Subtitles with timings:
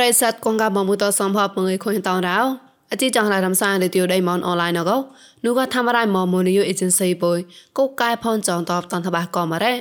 [0.00, 2.38] រិស័តកងកាបំមុតសំភពងើខុញតងរោ
[2.92, 4.96] អជីចងឡារំសានលេទីដៃមនអនឡាញណកោ
[5.44, 7.38] នូក៏ធ្វើរៃមមនីយអេเจนស៊ីបុយ
[7.78, 9.74] កូកែផនចងតបតនតបាក៏មករ៉េ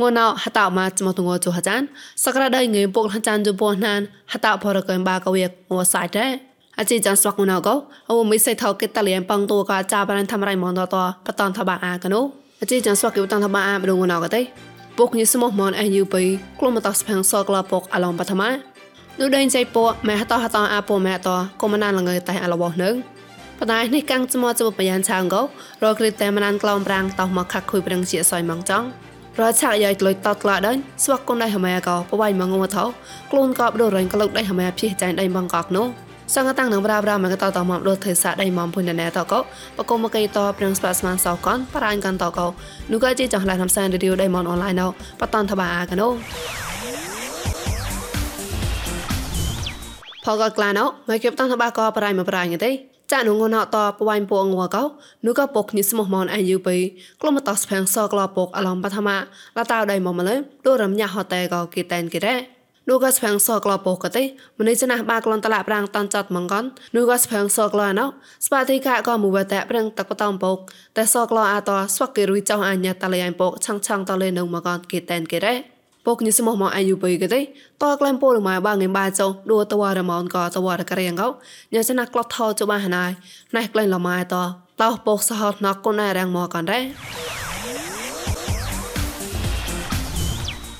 [0.00, 1.80] ងួនអហតអមាចមតងជូហចាន
[2.24, 4.00] សក្រដៃងេពុកហចានជពោណាន
[4.32, 6.26] ហតផរកែបាកវិកងួសៃតេ
[6.78, 7.74] អជីចានស្វកងណកោ
[8.10, 10.96] អូមិសៃថោកេតលៀនបងតូកាចាបានធ្វើរៃមនតត
[11.26, 12.20] បតនតបាអាកណូ
[12.60, 14.42] អជីចានស្វកយតនតបាអាបដងណកតេ
[14.98, 16.22] ពុកញិសមមនអេយូបៃ
[16.58, 18.50] ក្លុំតស្ផាំងសក្លាពុកអឡំបឋមា
[19.19, 19.77] នោះដេញចៃព
[20.07, 21.29] ម៉ែហតហតអាពម៉ែត
[21.61, 22.95] កុំណានលងើតែអឡបោះនឹង
[23.59, 25.41] បដៃនេះកាំងចមចបបយ៉ាងឆាងកោ
[25.83, 28.87] រកគ្រីតែមណានក្លំប្រាំងតោះមកខាក់ខុយប្រឹងជាសយម៉ងចង់
[29.39, 32.85] រឆាក់យាយក្លុយតតក្លាដេញស្វាក់គុនដៃហមែកោបវៃមកងមថោ
[33.31, 35.87] ខ្លួនកោបដូររែងក្លុកដៃហមែភីចាញ់ដៃបងកោកនោះ
[36.35, 39.39] សង្កតាំងនឹងប្រាប្រាមកតតមកដូចធ្វើសាដៃមកពុញណែតកោ
[39.77, 42.47] បកុំមកៃតប្រឹងស្បាស្មានសោកនបរាញ់កាន់តកោ
[42.91, 44.87] នោះក៏ជាចង់ឡានហំសានរីឌីអូដៃមកអនឡាញណោ
[45.19, 46.07] បតនតបាអាកណូ
[50.23, 52.71] ផកក្លាណោមកគេបតាំងតបាក៏ប្រៃមកប្រៃងទេ
[53.11, 54.83] ចាក់នងណតបវៃពងងកោ
[55.25, 56.75] នោះក៏ពុកនេះស្មោះមនអាយុបី
[57.21, 59.09] ក្លុំតស្ផាំងសក្លពុកអឡំបឋម
[59.57, 62.35] លតាដៃមកមកលើដូចរំញ៉ាហតតែក៏គេតែនគេរ៉េ
[62.89, 64.23] នោះក៏ស្ផាំងសក្លពុកក៏ទេ
[64.59, 66.63] មនេះចណាបាក្លនតឡាប្រាំងតាន់ចាត់មងកន
[66.95, 68.05] នោះក៏ស្ផាំងសក្លណោ
[68.45, 70.57] ស្បាទីកាក៏មួយតែប្រាំងតកបតំពុក
[70.97, 75.72] តែសក្លអាតស្វកគេរុយចောင်းអញ្ញាតលៃពុកឆាំងឆាំងតលេនៅមកកនគេតែនគេរ៉េ
[76.05, 81.27] ពកញិសមមកអាយុបីកទេតក្លែមពលមកបាងងបាចោដួតវរមនក៏តវរករៀងកោ
[81.73, 83.05] ញសណាក្លត់ថោចបាហណៃ
[83.55, 84.35] ណៃក្លែងលម៉ៃត
[84.81, 86.79] តោពកសហតណកគុណរាំងមកកនរ៉េ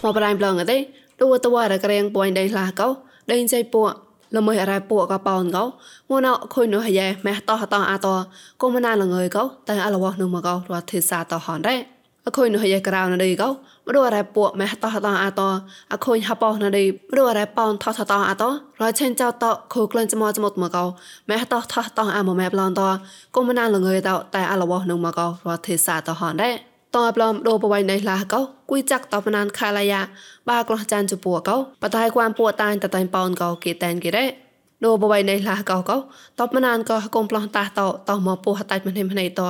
[0.04, 0.78] មកប្រៃប្លងទេ
[1.22, 2.88] ដួតវរករៀងពួយដៃឡាកោ
[3.32, 3.90] ដេញចៃពួក
[4.36, 5.64] លមើអរ៉ៃពួកក៏ប៉ោនកោ
[6.10, 8.16] ងួនអខុយនោះយ៉ែម៉ែតោតោអាតោ
[8.62, 11.93] គុំណាលងើយកោតែអលវោះនោះមកកោរត់ទេសាតោហនរ៉េ
[12.28, 13.50] អខុយនោះយ៉ែក្រៅណឌីកោ
[13.88, 15.50] មរអរ៉ែពួកម៉ែតោះតោអាតោ
[15.94, 18.50] អខូនហបោណឌីមរអរ៉ែប៉ោនថោថតោអាតោ
[18.82, 20.86] រឆេនចៅតោខូក្លិនចមចមុតមកោ
[21.30, 22.90] ម៉ែតោះថោតោអាមម៉ែប្លន់តោ
[23.36, 26.56] គុំណាលងើតោតែអលវោនឹងមកោរទេសាតោហនដែរ
[26.96, 30.02] តោប្លំដូបវៃណៃឡាកោគួយចាក់តបណានខាឡាយ៉ា
[30.50, 34.43] បាក្លោះចានជពួកោបតៃគួនពួតាញតតៃប៉ោនកោគេតែនគេរ៉េ
[34.86, 35.98] ដូបបៃនៃឡាកោកោ
[36.40, 39.50] តបមណានក៏កុំប្លោះតាតោតោមកពោះតាច់មិនមិនណៃតោ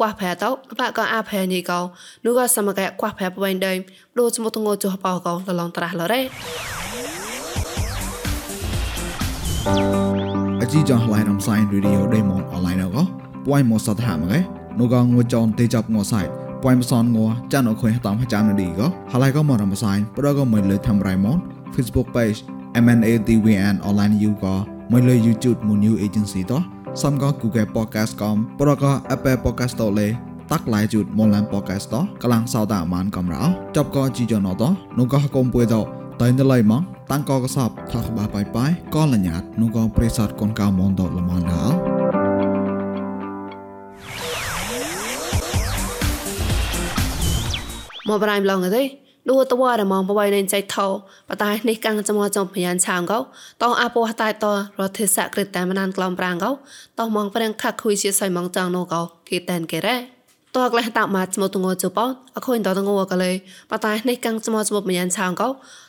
[0.00, 0.50] កួះផែតោ
[0.80, 1.80] បាក់ក៏អាផែនេះកោ
[2.24, 3.72] នោះក៏សមកែកួះផែបបៃដេ
[4.18, 6.20] ដូចមតងោចុះបោកោលឡងត្រាស់លរ៉េ
[10.62, 13.02] អជីចងឡៃរំសាយរីឌីអូដេម៉ុនអនឡាញកោ
[13.46, 14.38] ពួយមកសតហាមកែ
[14.78, 16.22] នោះក៏ងួចនទេចាប់ងោសៃ
[16.62, 21.38] ពួយមសនងោចានអខុយតាមចាំនឌីកោហឡៃក៏មករំសាយប្រក៏មិនលើធ្វើរៃម៉ុន
[21.74, 22.38] Facebook page
[22.84, 24.54] MNATVN online you ក៏
[24.90, 26.62] មួយលើ YouTube មួយ new agency តោះ
[27.02, 30.08] សំក៏ Google Podcast កំប្រក៏ Apple Podcast តលេ
[30.52, 33.42] តាក់ឡាយជូតមកឡាន podcast តកលាំងសោតាអានកំរោ
[33.76, 34.62] ចប់ក៏ជីយ៉ណត
[34.98, 35.76] នោះក៏កុំពួយត
[36.22, 41.76] តៃណឡៃម៉ងតាំងក៏កសបថាក្បាបាយបាយក៏លញ្ញាតនោះក៏ប្រេសតកូនកៅមនតលមនដល់
[48.08, 50.86] មកប្រៃឡងទេ ឌូតវ៉ារមងបបៃនៃចៃថោ
[51.28, 53.18] បតៃនេះកាំងចមចំភយានឆាងកោ
[53.62, 54.46] តោអាពោតៃត
[54.80, 56.50] រធិសក្រិតតែមណានក្លំប្រាងកោ
[56.98, 59.96] តោមងប្រាំងខាក់ខុយជាសៃមងចាងណូកោគេតែនគេរ៉េ
[60.56, 61.98] តោក្លេះតាម៉ាចមតងជប
[62.36, 63.32] អខុញតតងកលេ
[63.70, 65.48] បតៃនេះកាំងចមចបមយានឆាងកោ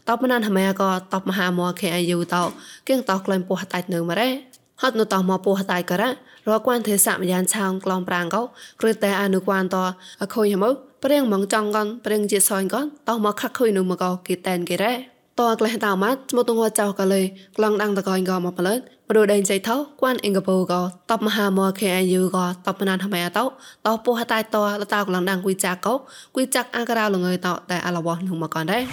[0.09, 2.43] តោមណានហមែកោតោមហាមខេអាយុតោ
[2.87, 6.09] គៀងតោក្លែងពោះតៃនៅម៉រ៉េ ហត់នៅតោមកពោះតៃករ៉ា
[6.49, 8.41] រកគួនទេសមយានឆាងក្លំប្រាងកោ
[8.81, 9.77] គ្រិតតែអនុគួនត
[10.21, 10.73] អខុញមក
[11.03, 14.93] ព្រៀងមកចង់កនព្រៀងជាសយកនតោះមកខាក់ខុយនោះមកគេតែនគេរ៉េ
[15.39, 17.21] តោក្លេះតោម៉ាត់ស្មតងចៅកលេ
[17.57, 20.73] ក្លងដាំងតកងកមកប្លើតបដូដេញចៃថោគួនអ៊ីងកពូក
[21.11, 23.45] តបមហាមកខេអាយុកតបណានហមែតោ
[23.87, 25.87] តោពោះតៃតោលតោក្លងដាំងគួយចាក់ក
[26.35, 28.83] គួយចាក់អាការៅលងើតោតែអឡវនោះមកកនដែរ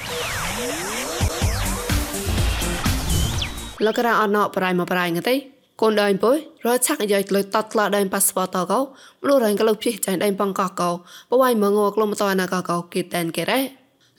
[3.87, 5.37] លករអណោប្រៃមកប្រៃងទេ
[5.81, 6.37] កូនដៃពុយ
[6.67, 10.91] រឆាក់យាយលុយតតក្លាដៃប៉ាសពតកោមលូរែងកលុភីចាញ់ដៃបងកកោ
[11.31, 13.61] បវៃមងកលុំតណាកកោគីតែនគេរ៉េ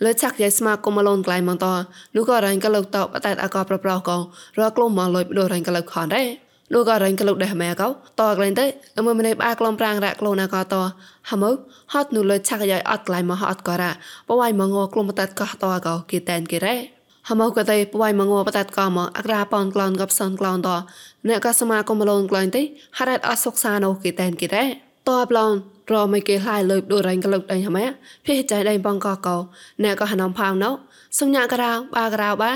[0.04, 1.66] លើឆាក់យាយស្មាកុំលូនក្លៃមងត
[2.16, 4.18] នោះក៏រែងកលុតបតែអកប្រប្រកោ
[4.60, 6.24] រកលុំមកលុយបដូររែងកលុខនរ៉េ
[6.74, 7.88] លោកក៏រែងកលុដេះម៉ែកោ
[8.20, 8.66] តក្លែងទៅ
[8.98, 10.76] អមម្នេបាក្លំប្រាងរ៉ាក្លូណាកោត
[11.30, 11.44] ហម
[11.94, 13.92] ហត់នោះលើឆាក់យាយអត់ក្លៃមកហត់ក៏រ៉ា
[14.30, 17.01] បវៃមងកលុំតតកោតកោគីតែនគេរ៉េហ
[17.40, 20.70] មកកតៃបវៃមងបតាត់កមអក្រាប៉នក្លងកបសនក្លងត
[21.28, 22.62] អ្នកកសមាកុំលូនក្លែងទេ
[22.98, 24.68] ហរ៉ាត់អសុកសាណូគេតែនគេដែរ
[25.10, 25.52] តបឡង
[25.94, 27.86] រមិនគេឡាយលើបដូររែងកលុកដៃហម៉ែ
[28.26, 29.38] ភេចៃដៃបងកកោ
[29.84, 30.72] អ្នកក៏ហនំផៅណោ
[31.20, 32.52] សុញញករៅបាករៅបា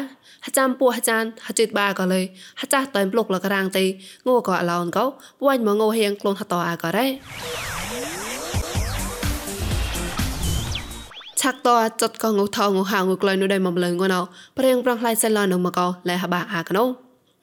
[0.46, 2.22] ហចាំពោះចានហចិត្តបាក៏លើ
[2.62, 3.86] ហចាស់តើមភ្លុកលករាងទេ
[4.28, 5.06] ងូក៏អឡោនកោ
[5.42, 7.06] ពួយមកងូហៀងក្លូនហតអាក៏រ៉េ
[11.46, 11.70] ឆាក់ត
[12.02, 14.22] ចត់កងថងហៅងក្លៃនោះដែរមកលើងណោ
[14.58, 16.84] ព្រៀងប្រងខ្លាយសិនឡានមកកោលែហបាអាកណោ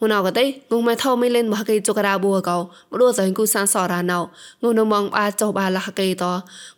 [0.03, 2.63] ងណៅកតេងុំម៉ែថោមីលេនមកកេចករាបួកោម
[3.01, 4.19] ដួសៃគូសានសរ៉ាណៅ
[4.63, 6.25] ងុំនមងបាចោបាលះកេត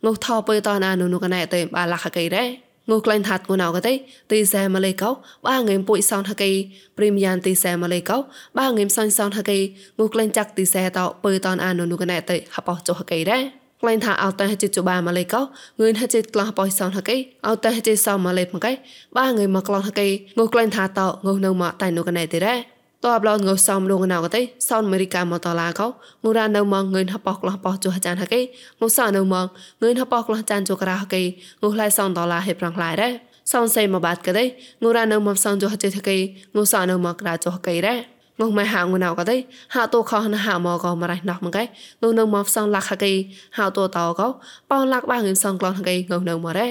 [0.04, 2.44] ងុថោបើតណានុនុកណែតេបាលះកេរ៉េ
[2.90, 3.94] ងូក្លែងថាត់ងូណៅកតេ
[4.32, 5.10] ទីសែម៉ាឡេកោ
[5.46, 6.50] បាងេមពុយសោនហកេ
[6.96, 8.16] ព្រីមយ៉ាងទីសែម៉ាឡេកោ
[8.58, 9.58] បាងេមសោនសោនហកេ
[9.98, 15.40] ងូក្លែងចាក់ទីសែតោបើតនអានុនុកណែតេហបោចោហកេរ៉េ ក្លែងថាអត់តែជិជបាម៉ាឡេកោ
[15.80, 17.16] ងឿនហជិក្លោះបោសោនហកេ
[17.46, 18.72] អត់តែជិសោម៉ាឡេមកេ
[19.16, 20.08] បាងេមកក្លោះហកេ
[20.38, 22.56] ងូក្លែងថាតោងូនៅមកតែនុកណែតេរ៉េ
[23.04, 25.86] តបឡងងសំលងណៅកតេសោនអមេរិកាមកតឡាកោ
[26.24, 28.40] ងូរ៉ានៅមកងឿនហបកក្លោះបោះចុះចានហកេ
[28.80, 29.46] ងូសៅនៅមក
[29.82, 31.22] ងឿនហបកក្លោះចានចុះក្រៅហកេ
[31.62, 33.08] ងូខ្លៃសោនដុល្លារហេប្រងខ្លៃរ៉េ
[33.52, 34.44] សោនសេមកបាត់កតេ
[34.82, 36.16] ងូរ៉ានៅមកសោនចុះចេហកេ
[36.54, 39.36] ងូសៅនៅមកក្រៅចុះហកេរ៉េ ងុំម៉ែហាងណៅក៏ទេ
[39.74, 41.62] ហៅតូខនហៅមកក៏មករៃណោះមកឯ
[42.00, 43.12] ងុំនៅមកផ្សងលាក់ហកេ
[43.56, 44.28] ហៅតូតោក៏
[44.70, 46.68] ប៉ោលាក់បាងងឹមសងក្លងហកេងុំនៅមករ៉េ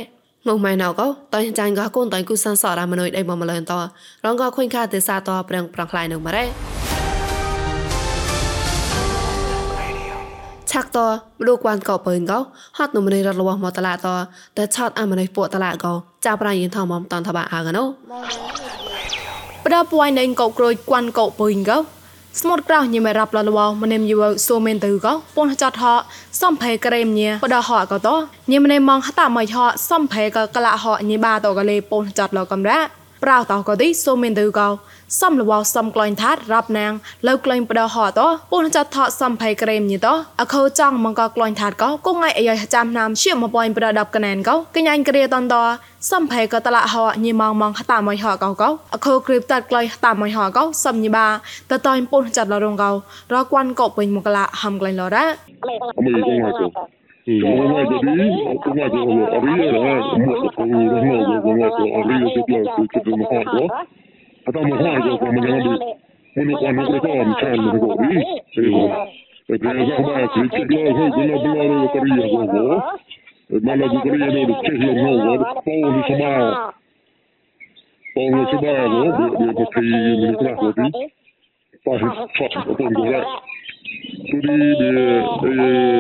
[0.47, 3.73] ងុំម៉ែណៅក៏តៃចាញ់ក៏កូនតៃគូសានសរ៉ាមនុយដៃបំមលនត
[4.25, 6.45] រងក៏ខុញខាទេសាតប្រងប្រងខ្លៃនៅមករ៉េ
[10.73, 10.97] ឆាក់ត
[11.47, 12.39] លោកវ៉ាន់ក៏បើងក៏
[12.77, 13.97] ហត់នំនេះរត់របស់មកតឡាត
[14.57, 15.93] តែឆត់អាមនេះពួកតឡាក៏
[16.25, 17.83] ចាប់ប្រាយយិនថមមតនតបាអាកណូ
[19.63, 21.77] បដពួយណេងកោក្រួយគួនកោបើងក៏
[22.39, 25.83] ស្មត់ក្រៅញិមរាប់លលវមនិមយវសូមែនទៅក៏ពនចតហ
[26.41, 28.09] សំភេក្រេមញិបដហក៏ត
[28.51, 29.57] ញិមណេមងហតាមិនហ
[29.89, 34.67] សំភេក៏កលហញិបាតក៏លេពនចតលកំរ៉ា ប្រៅតក៏ទីសូមែនទៅក៏
[35.21, 36.91] សំលវសំក្លែងថាត់រាប់ណាង
[37.27, 38.19] លើក្លែងបដហត
[38.51, 40.07] ពូនចាត់ថតសំភ័យក្រេមញីត
[40.41, 45.55] អខោចង់មកកក្លែងថាត់ក៏គងថ្ងៃអាយចាំណាមជាមកបយប្រដាប់កណែនក៏កញ្ញាញ់គ្រាតនត
[46.11, 51.27] សំភ័យក៏តឡាហញីម៉ងម៉ងហតាមកហកក៏អខោគ្រីបតាត់ក្លែងហតាមកហក៏សំញីបា
[51.71, 52.91] តតៃពូនចាត់លរងក៏
[53.33, 55.25] រកួនក៏ពេញមកឡាហំក្លែងលរ៉ា
[57.25, 58.33] Sí, buenas noches, Luis.
[58.65, 59.79] Buenas noches, Gabriela.
[59.79, 61.93] Buenas noches, buenas noches.
[61.93, 63.73] Gabriela, qué placer, qué placer, mejor, ¿no?
[64.45, 65.79] Hasta mejor, yo, como ya no
[66.35, 68.25] Bueno, cuando se acaba, me cae, me digo, Luis.
[68.53, 69.05] Sí, bueno.
[69.47, 72.83] El primer día, más, qué placer, que no hablar de Gabriela, ¿no?
[73.49, 75.43] El malo de Gabriela, no, de qué es lo nuevo, ¿no?
[75.63, 76.73] Todo lo sumado.
[78.15, 79.03] Todo lo sumado, ¿no?
[79.03, 80.91] De, de, porque me lo trajo aquí.
[81.85, 83.25] Para, para, para, para, para,
[84.33, 85.53] 우리 이제 예,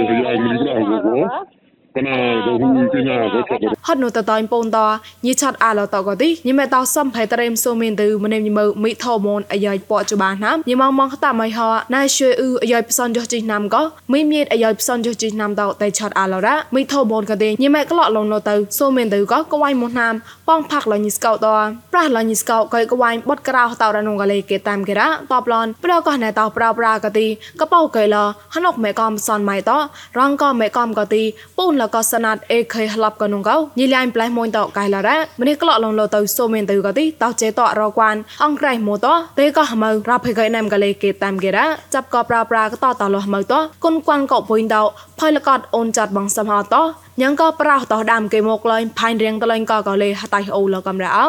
[0.09, 1.62] 예, 야, 우리 안 보고.
[2.07, 4.79] ណាទៅហ៊ូពីណាទៅចុះហត់នោះតតៃពូនត
[5.25, 11.59] ញីឆាត់អាឡតកទីញីមេតសំផៃត្រេមសូមីនទៅម្នេមញីមើមីថោមនអាយ៉ៃប៉ចបាណាំញីម៉ងម៉ងតាមៃហ
[11.95, 13.81] ណៃជួយអ៊ឺអាយ៉ៃផ្សនចុះជីណាំក៏
[14.13, 20.13] មីមៀតអាយ៉ៃផ្សនចុះជីណាំតតៃឆាត់អាឡរ៉ាមីថោមនកទីញីមេក្លោលងលទៅសូមីនទៅក៏កវៃមុនណាំ
[20.49, 21.47] ប៉ងផាក់លញីស្កោត
[21.93, 27.27] ប្រះលញីស្កោក៏កវៃបត់ក្រៅតរនងកលេគេតាមគេរ៉ាតបឡនប្រក៏ណែតប្រប្រាកទី
[27.61, 28.15] កបោកេល
[28.55, 29.71] ហណុកមេកំសនម៉ៃត
[30.19, 31.23] រងក៏មេកំក៏ទី
[31.57, 39.07] ពូនលក៏សណាត់អេខេហឡប់កនុងកោញីលៃប្លែមួយតកៃឡារ៉ាម្នេះក្លោលងលោទៅសូមែនទៅក៏ទីតោចេតរកួនអង្ក្រៃម៉ូត
[39.39, 43.53] ទេក៏ហមើរ៉ាភេកៃណាំកលេគេតាមគេរ៉ាចាប់ក៏ប្រាប្រាក៏តតលោមើត
[43.83, 44.75] គុនគួនក៏ពុញត
[45.19, 46.75] ផៃលកតអូនចាត់បងសំហត
[47.21, 51.25] ញ៉ងក៏ប្រោតដាំគេមកលែងផៃរៀងតលែងក៏ក៏លេហតៃអូលកំរ៉ោ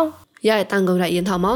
[0.49, 1.47] យ៉ាតាំងកំរ៉ាយិនថម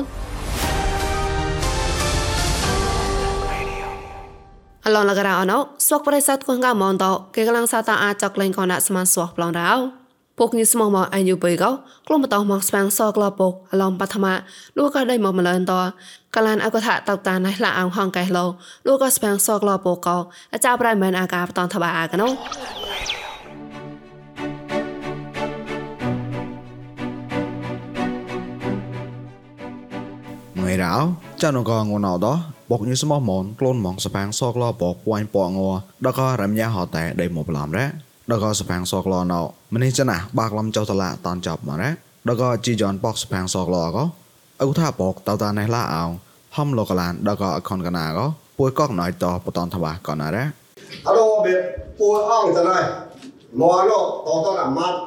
[4.89, 7.05] អឡងលករអណោស្វកប្រេសាទគងកមនត
[7.35, 9.71] គេកលាំងសាតាអាចកលេងកណាស្មានស្វះប្លងរោ
[10.39, 11.71] ពុកញិស្មមកអាយុបីកោ
[12.07, 14.27] ក្លុំបតោមកស្វាងសក្លពុកអឡំបឋម
[14.79, 15.73] លូក៏ដៃមកម្លនត
[16.37, 18.45] កលានអកថាតតាណៃឡាអងហងកែឡូ
[18.87, 20.17] លូក៏ស្វាងសក្លពុកកោ
[20.53, 22.29] អាចាប្រៃមែនអាកាបតនតបាអាកណូ
[30.59, 30.95] ងៃរោ
[31.43, 35.59] ចានងងងណោដោ បកញស្មោះមនក្លូនម៉ងសផាងសកឡបកពួយពង
[36.07, 37.87] ដករំយ៉ាហតែដៃមកប្លំរ៉ា
[38.33, 39.41] ដកសផាងសកឡណោ
[39.75, 41.91] ម្នេះចណាបាក់លំចៅតឡាតានចាប់មករ៉ា
[42.29, 43.99] ដកជីយ៉នបកសផាងសកឡក
[44.63, 46.05] អុថាបកតតាណេះឡាអោ
[46.57, 48.19] ហំលោកឡានដកអខនកណាក
[48.59, 50.45] ពួយកកណៃតបតនថបាកណារ៉ា
[51.07, 51.55] អរបេ
[51.99, 52.79] ពួយអងតណៃ
[53.61, 54.99] មកឡតតតណាម៉ាត់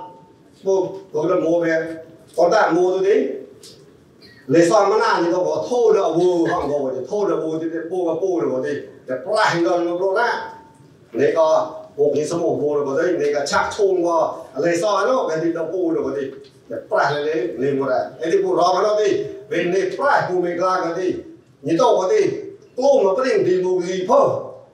[0.65, 0.81] ពួយ
[1.13, 1.79] កលមោបេត
[2.53, 3.15] តាមោទៅទី
[4.51, 8.73] เลยซ้อนมาหนานี่ก็บอกโทษเดอวูห้องก็บอกโทษเดอวูที่เป็นปูกับปูเลยบอกดิ
[9.05, 10.29] แต่ปลาหินดอนมันโรน่า
[11.17, 11.47] เลยก็
[11.97, 14.17] พวกนี่สมองปูเลยบอกดิเลยก็ชักชุ่ว่า
[14.61, 16.23] เลยซ้อนเนาะเป็นที่เราปูเลยบอกดิ
[16.67, 19.09] แต่ปลาเลยเลยหมดอะไอ้ที่ปูรองกันเนาะดิ
[19.47, 21.07] เป็นในปลาปูไม่กลางกันดิ
[21.65, 22.21] นี่ต้โตกันดิ
[22.77, 24.29] กู้มาเปรี้ยงทีมูรีพิ่ม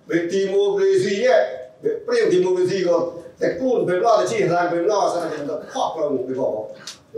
[0.07, 1.39] เป็นทีมูรีซีเนี่ย
[2.03, 2.95] เปรี้ยงทีมูรีซีก็
[3.37, 5.43] แต่กู้เป็นรอดที่ทางเป็นรอดสนามเป็น
[5.73, 6.51] พ่อคราไปบอก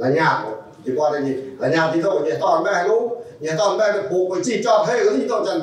[0.02, 0.58] ละยากหมด
[0.90, 3.92] thì qua đây nhìn là nhà thì thôi, nhà toàn mẹ luôn nhà toàn mẹ
[3.94, 5.62] được phụ cái chi cho thế cái gì tôi chân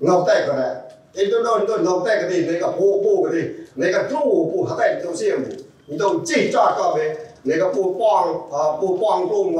[0.00, 0.74] ngọc tay cái này.
[1.14, 3.92] Em tôi đâu tôi ngọc tay cái gì lấy cả phụ phụ cái gì lấy
[3.92, 4.18] cái chú
[4.52, 5.44] phụ hết tay tôi xem
[5.88, 7.16] thì tôi chi cho cho về.
[7.44, 9.56] Lấy cả phụ quang ờ, phụ quang luôn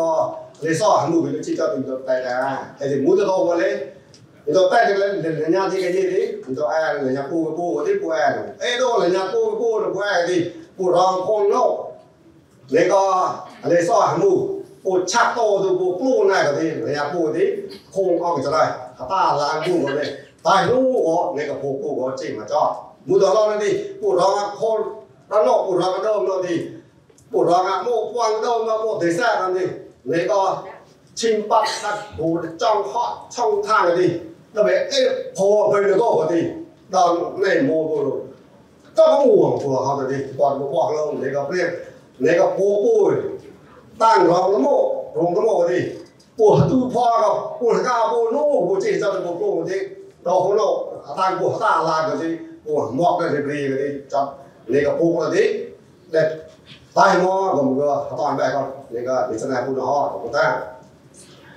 [0.61, 3.45] lấy so hẳn đủ cái chi cho tôi tay là cái thì muốn cho đâu
[3.47, 3.79] qua lấy
[4.47, 6.35] thì tôi tay lên là nhà thì cái gì đấy?
[6.47, 8.99] Thì tôi ai là nhà phụ cái phụ cái tiếp của ai ấy à đâu
[9.01, 11.89] là nhà phụ cái phụ được của ai thì phụ rong con nô.
[12.69, 17.47] Lấy co lấy so hẳn đủ ปวดชักโตดูปูกลู้น่ายกับทีเลยยะปูที่
[17.95, 18.65] คงเอากัจะได้
[18.99, 20.09] ข้าป้าล้างปูกันเลย
[20.47, 22.71] ตายรู้อ๋อในกับปูปูก็จริงมาจอด
[23.09, 23.71] มูดอร้องนั่นดิ
[24.01, 24.81] ปวดร้องโค้น
[25.31, 26.55] ระโนปวดร้องกระโดมนั่นดิ
[27.33, 29.65] ปูร้องโมกวังโดงมาโม่เดซ่านั่นดิ
[30.07, 30.41] เลยก็
[31.19, 32.27] ชิมปักนักปู
[32.63, 34.07] จ้องเคาะช่องทางกันดิ
[34.53, 36.41] แล้วแบบเอ๊ะพอไปเลยก็กันดิ
[36.95, 37.11] ตอน
[37.41, 37.97] ในโมปู
[38.99, 40.89] ก็ห่วงตัวเขาแต่ดิก่อนมาบอก
[41.21, 41.71] เลยก็เรียก
[42.21, 42.93] เลยก็ปูปู
[44.03, 44.85] ตั้งรองละโมก
[45.17, 45.83] รองละโมกนี่
[46.39, 47.31] ปู่ตู้พ่อกั
[47.61, 49.81] ปวดก้าปู่นู่ปู่จีเจ้าจะปู่ปู่ที่
[50.25, 50.69] เราของเรา
[51.19, 52.33] ตั้งปวดตาลายกันที่
[52.67, 54.27] ปวดหมอกได้ที่ปรีกันที่จับ
[54.73, 55.47] นี่กับปู่กันที่
[56.13, 56.29] เด็ด
[56.97, 57.91] ตายมอกผมก็
[58.21, 60.51] ตอนแรกก็นี่ก็ดิสนาพูดหอของตั้ง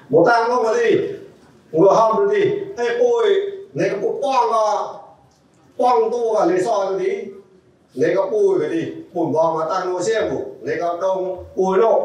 [0.09, 0.89] หมูตั้งลงมาดิ
[1.73, 2.41] หัวห้อมดูดิ
[2.75, 3.27] ไอ้ปุ้ย
[3.75, 4.65] ในกระปุกป้องก็
[5.79, 7.11] ป้องตัวกับในซอนดิ
[7.99, 8.81] ในกระปุ้ยก็ดิ
[9.13, 11.17] ปุ่นบองมาตั้งโนเซียบุในกรตรง
[11.57, 11.99] ปุ้ยโลก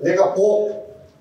[0.00, 0.74] Daqui a pouco,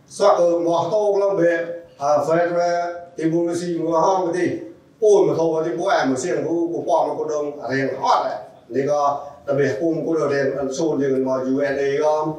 [0.06, 5.36] só que morto o lambe, a frente é tipo assim, no hang de pôr no
[5.36, 8.48] topo de boé, mas sem o o pó no cordão, a renda hora.
[8.70, 12.34] Daqui a đặc biệt cùng cô đồ đèn ăn xô liền mà UNA com,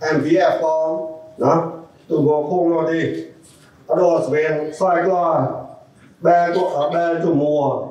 [0.00, 1.72] MVF com, đó,
[2.08, 3.24] tụi bò cùng nó đi.
[3.86, 5.46] Ở đó bên sai qua,
[6.20, 7.86] bên tụ ở bên tụ mùa,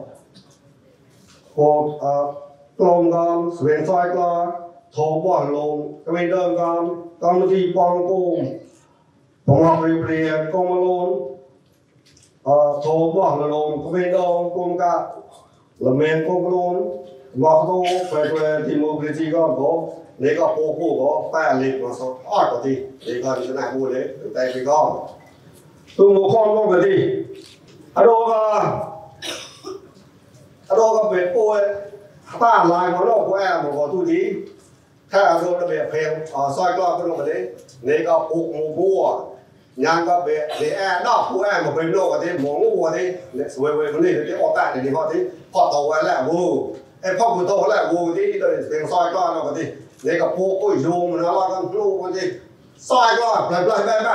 [1.56, 2.34] hoặc ở
[2.80, 4.32] กลมกอมสเวนซอยกลอ
[4.92, 5.76] โถบ่อนลง
[6.06, 6.84] กระเวนเดิมกอม
[7.24, 8.44] កម្មវិធីបងប្អូន
[9.48, 11.10] បងអរិយព្រះកុំលូន
[12.48, 14.94] អឺធោបោះលូនគ្មានដងគុំកា
[15.86, 16.76] លមែនកុំលូន
[17.44, 17.78] វ៉ាដូ
[18.12, 19.72] បែបទីមកព្រះជីក៏ក៏
[20.24, 22.74] លេក៏ពោពោក៏ប៉ែលេក៏សអត់ក៏ទី
[23.08, 24.02] លេក៏ចំណាយមួយលេ
[24.36, 24.80] តែពីក៏
[25.98, 26.96] သူ့ကိုခေါ်တော့ကတိ
[27.98, 28.34] အတော်က
[30.72, 31.50] အတော်ကပဲပိုး
[32.42, 34.22] တာလာကတော့ဘွဲမှာပေါ်သူဒီ
[35.12, 37.38] ถ้าอารมณ์ระเบียบเพลงอ๋อซอยกล้องก็ลงมาดิ
[37.88, 39.02] นี่ก็ปลูกหมูบัว
[39.86, 45.22] ยังก็เบะเบแอนอกผู้แอนมาเป็นโลกกันที่หมงวัวที่เนี่สวยเวยคนนี้เดี๋ยวออกแต่เดี๋ยวนี้พอที่
[45.54, 46.42] พอโตแล้ววู
[47.02, 49.68] ไอ้พ่อคุณโตแล้ววูที่เดี๋ยวเพลงซอยกล้องเรากันที่
[50.06, 52.28] นี่ก็ปลูกก็ยูมันนะว่ากันลูกกันที่
[52.90, 54.12] ซอยกล้องไปไปไปไป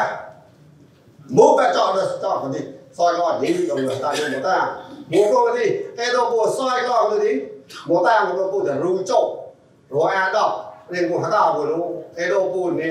[1.37, 2.65] มูไปจอดเลยจอดกันที่
[2.99, 4.57] ซอยกล้องนี้ก็เหมือนตาเดียวหมดตา
[5.11, 7.35] หมูก็กันที่ไอ้ตัวบัวซอยกล้องเลยที่
[7.87, 9.27] หมูตาหมดตัวบัวแต่รู้จบ
[9.93, 10.53] รัวแอนดอก
[10.95, 12.89] ရင်ကိုဟတာကိုလို့အဲတော့ပို့နေ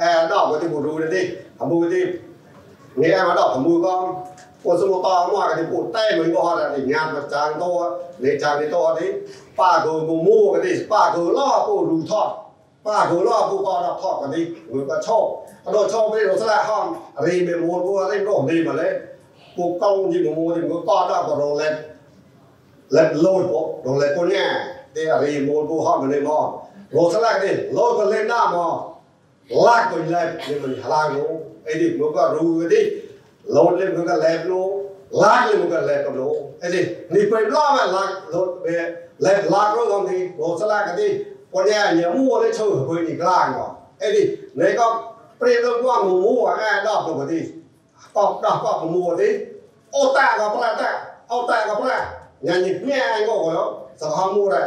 [0.00, 1.26] အဲတော့ကိုတိကိုလို့တဲ့
[1.60, 2.02] အမှုတိ
[3.00, 4.08] နေရာမှာတော့အမှုကောင်း
[4.64, 7.86] ကိုစမပါမွားကတိပို့တိုက်လို့ဟောတာဒီညာမတန်တော့
[8.22, 9.06] လေချာနေတော့ဒီ
[9.58, 12.30] ပါကိုကိုမိုးကတိပါကိုတော့ပို့လူထော့
[12.86, 14.40] ပါကိုတော့ပို့ကောင်းတော့ဖော့ကတိ
[14.72, 15.22] ဝေကချော
[15.66, 18.88] အတော့ချောပြီးတော့ဆလာဟောင်းအရေးမေမိုးကိုအဲ့တော့နေပါလေ
[19.56, 21.68] ကိုကောင်းကြီးမိုးဒီကိုတော့တော့တော့လဲ
[22.94, 24.46] လက်လို့တော့လဲကိုညာ
[24.94, 26.42] တဲ့အရေးမိုးကိုဟောင်းနေမော
[26.92, 28.66] โลสลากดิโลก็เล่นหน้ามอ
[29.66, 31.30] ลากก็เล่นเล่นมันหลางู้
[31.64, 32.80] ไอ้ดิมันก็รู้ดิ
[33.52, 34.52] โลเล่นมันก็เล่นโล
[35.22, 36.80] ลากเล่นมันก็เล่นกับู้ไอ้ดิ
[37.12, 38.66] นี่ไปล้อมันลากโลเบ
[39.22, 41.08] เล่นลากโลตรงนี้โลสลากดิ
[41.52, 43.66] คนเนี้ยเนี่ยมั่วได้ชื่วเพื่อนอีกลางก่อ
[43.98, 44.22] ไอ้ดิ
[44.56, 44.86] ไหนก็
[45.38, 47.42] เปรียบเรื่องว่าหมูมั่วแอ้ดอกตรงนี้
[48.16, 49.30] ตอกดอกก็มั่วดิ
[49.92, 50.88] โอต่ก็แปลแต่
[51.28, 51.98] เอาแต่ก็แปลา
[52.44, 53.68] อย่างนี้เนี่ยไอ้ก็แล้ว
[54.00, 54.62] สะพานมั่วได้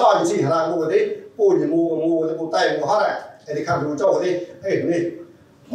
[0.00, 1.00] รอนี่ชี้หลังกูก็ดิ
[1.36, 4.30] ปูนี่มูก็มูก็ปูใต้มูฮะแหละไอ้ที่ข้าดูเจ้าก็ดิ
[4.62, 5.00] เฮ้ยนี่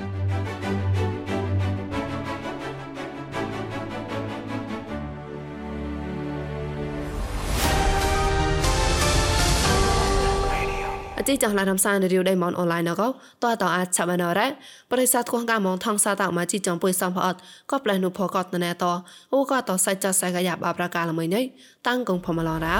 [11.26, 13.02] ជីចង់ឡារំសានរីវដៃមនអនឡាញណក
[13.44, 14.48] តើតអាចឆាប់ណរ៉ា
[14.90, 17.38] បរិស័ទគងកាមងថងសាតមកជីចង់ពុយសំផអត់
[17.70, 18.84] ក៏ផ្លែនុផកតណែត
[19.32, 21.44] អូក៏តសៃចសៃកយ៉ាបអាប្រកាលមួយនេះ
[21.86, 22.76] តាំងគងផមឡរោ